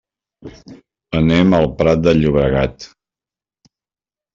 [1.21, 2.91] Anem al Prat de Llobregat.